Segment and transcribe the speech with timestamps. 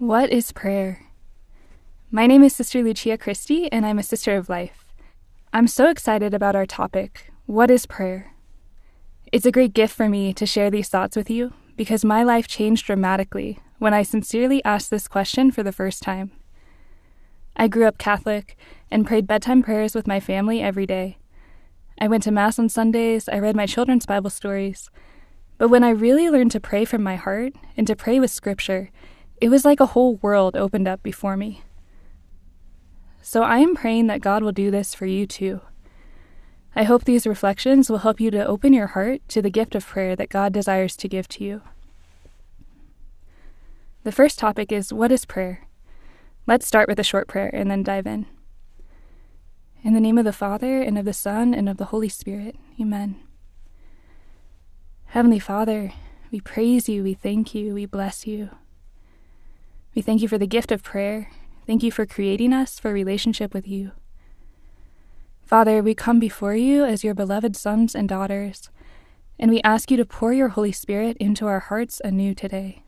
[0.00, 1.06] What is prayer?
[2.10, 4.92] My name is Sister Lucia Christie, and I'm a Sister of Life.
[5.52, 8.32] I'm so excited about our topic What is prayer?
[9.30, 12.48] It's a great gift for me to share these thoughts with you because my life
[12.48, 16.32] changed dramatically when I sincerely asked this question for the first time.
[17.54, 18.56] I grew up Catholic
[18.90, 21.18] and prayed bedtime prayers with my family every day.
[22.00, 24.90] I went to Mass on Sundays, I read my children's Bible stories.
[25.56, 28.90] But when I really learned to pray from my heart and to pray with Scripture,
[29.44, 31.62] it was like a whole world opened up before me.
[33.20, 35.60] So I am praying that God will do this for you too.
[36.74, 39.86] I hope these reflections will help you to open your heart to the gift of
[39.86, 41.60] prayer that God desires to give to you.
[44.02, 45.68] The first topic is What is prayer?
[46.46, 48.24] Let's start with a short prayer and then dive in.
[49.82, 52.56] In the name of the Father, and of the Son, and of the Holy Spirit.
[52.80, 53.16] Amen.
[55.08, 55.92] Heavenly Father,
[56.30, 58.48] we praise you, we thank you, we bless you.
[59.94, 61.30] We thank you for the gift of prayer.
[61.66, 63.92] Thank you for creating us for relationship with you.
[65.42, 68.70] Father, we come before you as your beloved sons and daughters,
[69.38, 72.82] and we ask you to pour your Holy Spirit into our hearts anew today.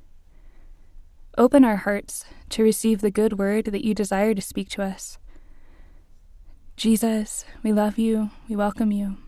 [1.38, 5.18] Open our hearts to receive the good word that you desire to speak to us.
[6.76, 9.18] Jesus, we love you, we welcome you.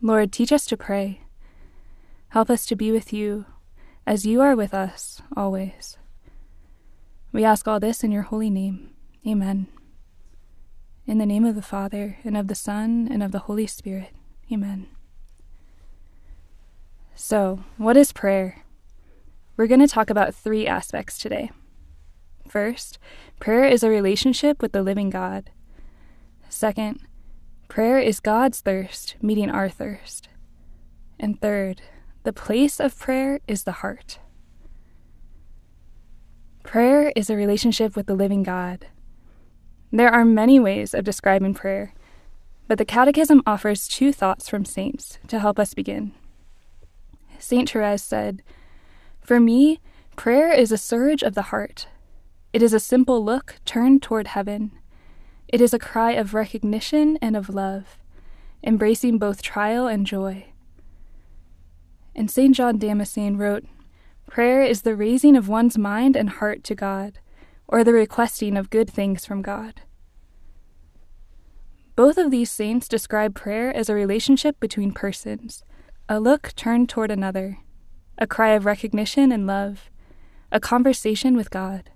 [0.00, 1.22] Lord, teach us to pray.
[2.30, 3.46] Help us to be with you
[4.06, 5.96] as you are with us always.
[7.38, 8.90] We ask all this in your holy name.
[9.24, 9.68] Amen.
[11.06, 14.10] In the name of the Father, and of the Son, and of the Holy Spirit.
[14.52, 14.88] Amen.
[17.14, 18.64] So, what is prayer?
[19.56, 21.52] We're going to talk about three aspects today.
[22.48, 22.98] First,
[23.38, 25.50] prayer is a relationship with the living God.
[26.48, 27.06] Second,
[27.68, 30.28] prayer is God's thirst meeting our thirst.
[31.20, 31.82] And third,
[32.24, 34.18] the place of prayer is the heart.
[36.68, 38.88] Prayer is a relationship with the living God.
[39.90, 41.94] There are many ways of describing prayer,
[42.66, 46.12] but the Catechism offers two thoughts from saints to help us begin.
[47.38, 47.70] St.
[47.70, 48.42] Therese said,
[49.22, 49.80] For me,
[50.14, 51.86] prayer is a surge of the heart.
[52.52, 54.72] It is a simple look turned toward heaven.
[55.48, 57.96] It is a cry of recognition and of love,
[58.62, 60.48] embracing both trial and joy.
[62.14, 62.54] And St.
[62.54, 63.64] John Damascene wrote,
[64.28, 67.18] Prayer is the raising of one's mind and heart to God,
[67.66, 69.80] or the requesting of good things from God.
[71.96, 75.64] Both of these saints describe prayer as a relationship between persons,
[76.08, 77.58] a look turned toward another,
[78.18, 79.90] a cry of recognition and love,
[80.52, 81.90] a conversation with God.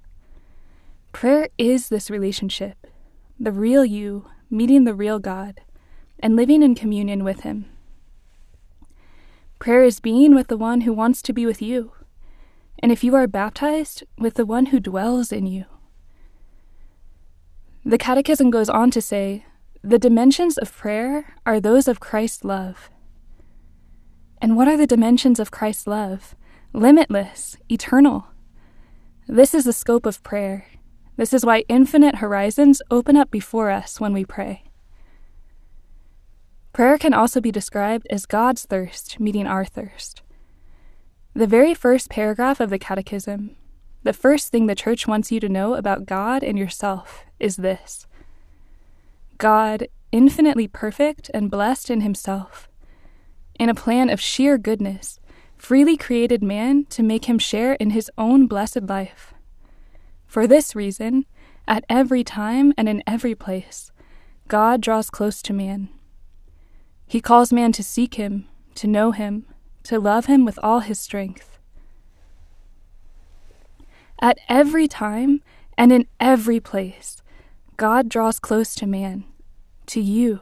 [1.13, 2.87] Prayer is this relationship,
[3.39, 5.61] the real you meeting the real God
[6.19, 7.67] and living in communion with Him.
[9.59, 11.93] Prayer is being with the one who wants to be with you
[12.79, 15.65] and if you are baptized, with the one who dwells in you.
[17.85, 19.45] The Catechism goes on to say
[19.83, 22.91] the dimensions of prayer are those of Christ's love.
[24.41, 26.37] And what are the dimensions of Christ's love?
[26.73, 28.29] Limitless, eternal.
[29.27, 30.67] This is the scope of prayer.
[31.17, 34.65] This is why infinite horizons open up before us when we pray.
[36.73, 40.23] Prayer can also be described as God's thirst meeting our thirst.
[41.35, 43.57] The very first paragraph of the Catechism,
[44.03, 48.07] the first thing the Church wants you to know about God and yourself is this
[49.39, 52.69] God, infinitely perfect and blessed in Himself,
[53.59, 55.21] in a plan of sheer goodness,
[55.63, 59.33] freely created man to make him share in his own blessed life.
[60.27, 61.25] For this reason,
[61.69, 63.93] at every time and in every place,
[64.49, 65.89] God draws close to man.
[67.07, 69.47] He calls man to seek him, to know him,
[69.85, 71.59] to love him with all his strength.
[74.21, 75.43] At every time
[75.77, 77.23] and in every place,
[77.77, 79.25] God draws close to man,
[79.87, 80.41] to you.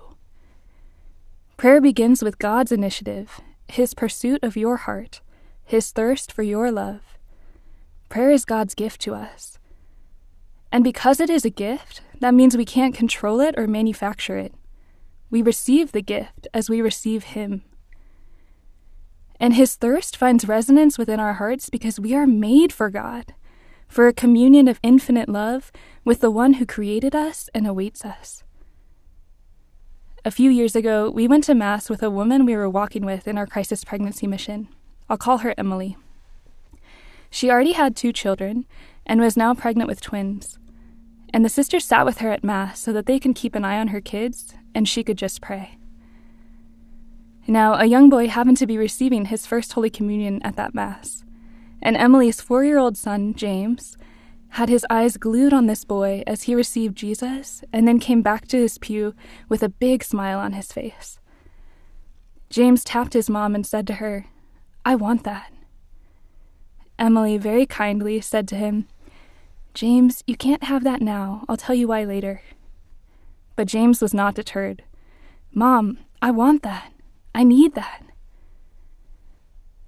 [1.56, 5.20] Prayer begins with God's initiative, his pursuit of your heart,
[5.64, 7.18] his thirst for your love.
[8.08, 9.58] Prayer is God's gift to us.
[10.72, 14.54] And because it is a gift, that means we can't control it or manufacture it.
[15.30, 17.62] We receive the gift as we receive Him.
[19.40, 23.32] And his thirst finds resonance within our hearts because we are made for God,
[23.88, 25.72] for a communion of infinite love
[26.04, 28.44] with the one who created us and awaits us.
[30.22, 33.26] A few years ago, we went to Mass with a woman we were walking with
[33.26, 34.68] in our crisis pregnancy mission.
[35.08, 35.96] I'll call her Emily.
[37.30, 38.66] She already had two children
[39.06, 40.58] and was now pregnant with twins.
[41.32, 43.78] And the sisters sat with her at Mass so that they could keep an eye
[43.78, 45.78] on her kids and she could just pray.
[47.46, 51.24] Now, a young boy happened to be receiving his first Holy Communion at that Mass.
[51.82, 53.96] and Emily's four year old son, James,
[54.50, 58.46] had his eyes glued on this boy as he received Jesus and then came back
[58.48, 59.14] to his pew
[59.48, 61.18] with a big smile on his face.
[62.50, 64.26] James tapped his mom and said to her,
[64.84, 65.52] I want that.
[66.98, 68.88] Emily very kindly said to him,
[69.72, 71.44] James, you can't have that now.
[71.48, 72.42] I'll tell you why later.
[73.54, 74.82] But James was not deterred.
[75.54, 76.92] Mom, I want that.
[77.34, 78.02] I need that.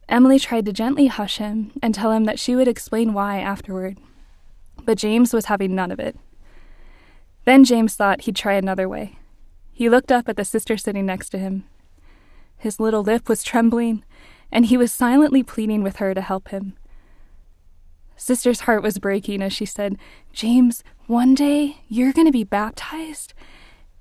[0.08, 3.98] Emily tried to gently hush him and tell him that she would explain why afterward.
[4.84, 6.16] But James was having none of it.
[7.44, 9.18] Then James thought he'd try another way.
[9.72, 11.64] He looked up at the sister sitting next to him.
[12.58, 14.04] His little lip was trembling,
[14.52, 16.74] and he was silently pleading with her to help him.
[18.16, 19.96] Sister's heart was breaking as she said,
[20.32, 23.34] James, one day you're going to be baptized,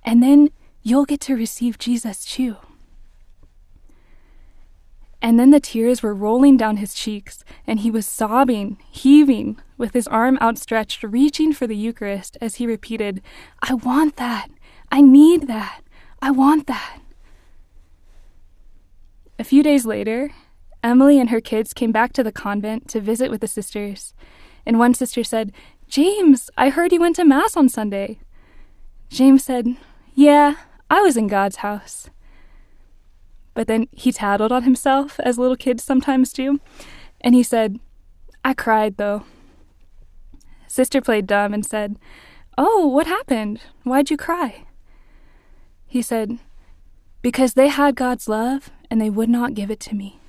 [0.03, 0.51] and then
[0.83, 2.57] you'll get to receive Jesus too.
[5.21, 9.93] And then the tears were rolling down his cheeks, and he was sobbing, heaving, with
[9.93, 13.21] his arm outstretched, reaching for the Eucharist as he repeated,
[13.61, 14.49] I want that.
[14.91, 15.81] I need that.
[16.21, 16.99] I want that.
[19.37, 20.31] A few days later,
[20.83, 24.13] Emily and her kids came back to the convent to visit with the sisters,
[24.65, 25.51] and one sister said,
[25.87, 28.19] James, I heard you went to Mass on Sunday.
[29.09, 29.75] James said,
[30.13, 30.55] Yeah,
[30.89, 32.09] I was in God's house.
[33.53, 36.59] But then he tattled on himself, as little kids sometimes do,
[37.19, 37.79] and he said,
[38.43, 39.25] I cried though.
[40.67, 41.97] Sister played dumb and said,
[42.57, 43.61] Oh, what happened?
[43.83, 44.63] Why'd you cry?
[45.85, 46.39] He said,
[47.21, 50.19] Because they had God's love and they would not give it to me.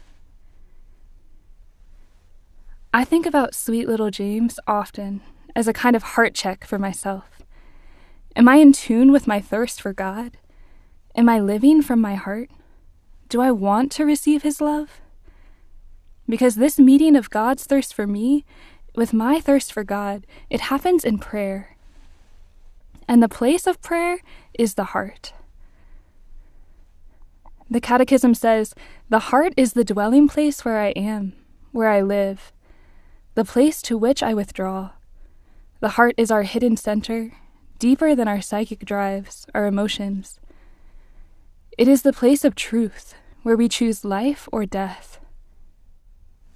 [2.92, 5.22] I think about sweet little James often
[5.54, 7.42] as a kind of heart check for myself.
[8.34, 10.36] Am I in tune with my thirst for God?
[11.14, 12.50] Am I living from my heart?
[13.32, 15.00] Do I want to receive His love?
[16.28, 18.44] Because this meeting of God's thirst for me
[18.94, 21.74] with my thirst for God, it happens in prayer.
[23.08, 24.18] And the place of prayer
[24.52, 25.32] is the heart.
[27.70, 28.74] The Catechism says,
[29.08, 31.32] The heart is the dwelling place where I am,
[31.70, 32.52] where I live,
[33.34, 34.90] the place to which I withdraw.
[35.80, 37.32] The heart is our hidden center,
[37.78, 40.38] deeper than our psychic drives, our emotions.
[41.78, 45.20] It is the place of truth, where we choose life or death.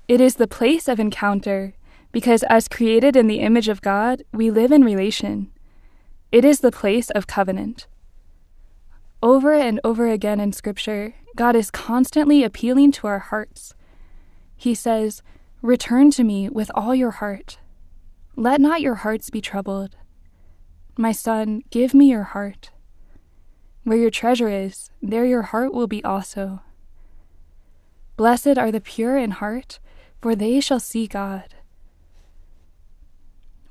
[0.09, 1.75] It is the place of encounter,
[2.13, 5.51] because as created in the image of God, we live in relation.
[6.31, 7.87] It is the place of covenant.
[9.23, 13.75] Over and over again in Scripture, God is constantly appealing to our hearts.
[14.57, 15.23] He says,
[15.63, 17.59] Return to me with all your heart.
[18.37, 19.97] Let not your hearts be troubled.
[20.97, 22.71] My son, give me your heart.
[23.85, 26.61] Where your treasure is, there your heart will be also.
[28.17, 29.79] Blessed are the pure in heart,
[30.21, 31.55] for they shall see God.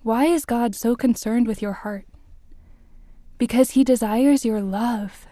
[0.04, 2.06] Why is God so concerned with your heart?
[3.40, 5.26] Because he desires your love.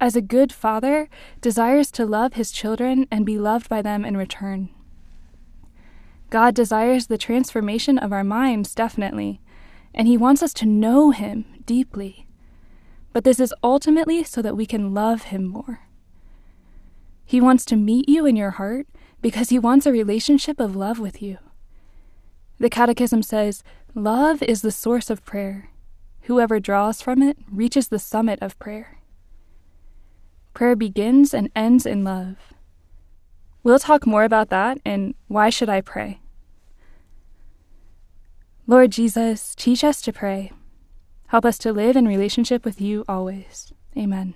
[0.00, 1.08] As a good father
[1.40, 4.68] desires to love his children and be loved by them in return.
[6.30, 9.40] God desires the transformation of our minds, definitely,
[9.94, 12.28] and he wants us to know him deeply.
[13.14, 15.87] But this is ultimately so that we can love him more.
[17.28, 18.86] He wants to meet you in your heart
[19.20, 21.36] because he wants a relationship of love with you.
[22.58, 23.62] The Catechism says,
[23.94, 25.68] Love is the source of prayer.
[26.22, 28.96] Whoever draws from it reaches the summit of prayer.
[30.54, 32.54] Prayer begins and ends in love.
[33.62, 36.20] We'll talk more about that and why should I pray?
[38.66, 40.52] Lord Jesus, teach us to pray.
[41.26, 43.70] Help us to live in relationship with you always.
[43.94, 44.32] Amen.